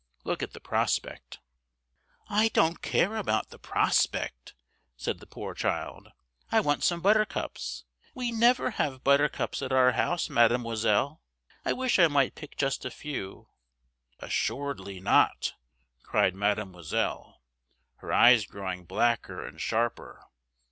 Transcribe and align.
Look 0.23 0.41
at 0.41 0.53
the 0.53 0.59
prospect!" 0.59 1.37
"I 2.27 2.47
don't 2.47 2.81
care 2.81 3.17
about 3.17 3.51
the 3.51 3.59
prospect!" 3.59 4.55
said 4.97 5.19
the 5.19 5.27
poor 5.27 5.53
child. 5.53 6.07
"I 6.51 6.59
want 6.59 6.83
some 6.83 7.01
buttercups. 7.01 7.85
We 8.15 8.31
never 8.31 8.71
have 8.71 9.03
buttercups 9.03 9.61
at 9.61 9.71
our 9.71 9.91
house, 9.91 10.27
Mademoiselle. 10.27 11.21
I 11.63 11.73
wish 11.73 11.99
I 11.99 12.07
might 12.07 12.33
pick 12.33 12.57
just 12.57 12.83
a 12.83 12.89
few!" 12.89 13.49
"Assuredly 14.19 14.99
not!" 14.99 15.53
cried 16.01 16.33
Mademoiselle, 16.33 17.39
her 17.97 18.11
eyes 18.11 18.47
growing 18.47 18.85
blacker 18.85 19.45
and 19.45 19.61
sharper. 19.61 20.23